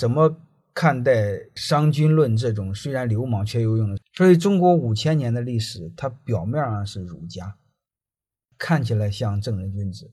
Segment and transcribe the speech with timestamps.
[0.00, 0.34] 怎么
[0.72, 1.12] 看待
[1.54, 4.00] 商君论这种虽然流氓却有用的？
[4.14, 7.58] 所以中国五千年的历史，它表面上是儒家，
[8.56, 10.10] 看起来像正人君子，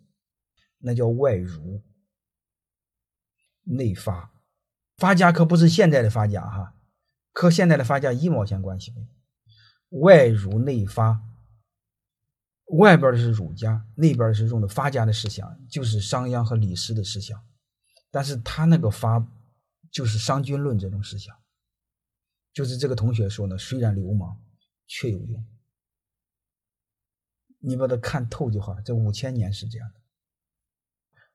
[0.80, 1.82] 那叫外儒，
[3.64, 4.30] 内发。
[4.98, 6.76] 发家可不是现在的发家哈，
[7.32, 9.08] 和现在的发家一毛钱关系没有。
[10.02, 11.22] 外儒内发，
[12.78, 17.42] 外边的是儒家，那边是用的发家的思想，就是商鞅和李斯的思想。
[18.12, 19.26] 但是他那个发，
[19.92, 21.36] 就是商君论这种思想，
[22.54, 24.40] 就是这个同学说呢，虽然流氓，
[24.88, 25.46] 却有用。
[27.60, 28.80] 你把它看透就好。
[28.82, 30.00] 这五千年是这样的，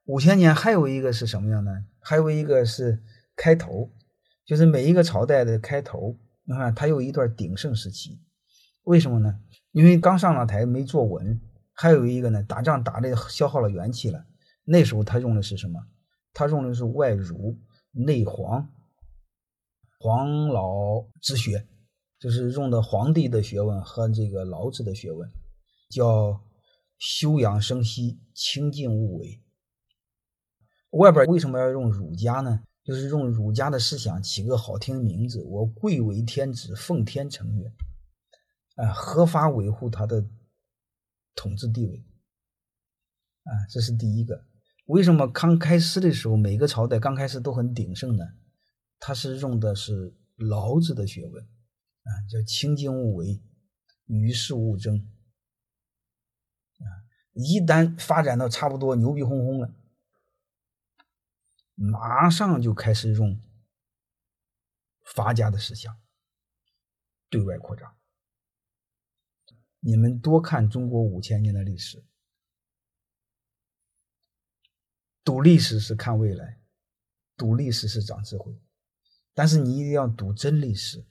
[0.05, 1.87] 五千年还有一个是什么样呢？
[2.01, 3.03] 还有一个是。
[3.35, 3.91] 开头
[4.45, 8.21] 就是每一个朝代的开头，你看它有一段鼎盛时期，
[8.83, 9.41] 为什么呢？
[9.71, 11.41] 因为刚上了台没坐稳，
[11.73, 14.27] 还有一个呢，打仗打的消耗了元气了。
[14.65, 15.81] 那时候他用的是什么？
[16.35, 17.59] 他用的是外儒
[17.93, 18.73] 内黄，
[20.01, 21.69] 黄老之学，
[22.19, 25.31] 就是用的皇帝的学问和这个老子的学问，
[25.89, 26.43] 叫
[26.99, 29.43] 休养生息，清静无为。
[30.91, 32.65] 外边为什么要用儒家呢？
[32.85, 37.67] 就是用儒家的思想起个好听的名字，我贵为天子，奉天承运，
[38.75, 40.27] 啊，合法维护他的
[41.37, 42.05] 统治地位，
[43.45, 44.45] 啊，这是第一个。
[44.93, 48.25] 为什么刚开始的时候每个朝代刚开始都很鼎盛呢？
[48.99, 53.43] 他是用的是老子的学问，啊，叫清静无为，
[54.05, 54.99] 与世无争，
[56.79, 56.85] 啊，
[57.33, 59.75] 一旦发展到差不多牛逼哄哄了。
[61.75, 63.41] 马上就开始用
[65.15, 65.97] 法家的思想
[67.31, 67.97] 对外扩张。
[69.81, 72.05] 你们多看中国五千年的历史，
[75.25, 76.59] 读历史是看未来，
[77.37, 78.53] 读历史是长智慧，
[79.33, 81.05] 但是你一定要读真历史，